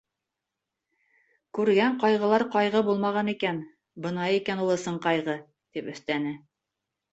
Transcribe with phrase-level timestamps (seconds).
[1.57, 3.61] —Күргән ҡайғылар ҡайғы булмаған икән,
[4.07, 5.39] бына икән ул ысын ҡайғы,—
[5.79, 6.37] тип өҫтәне.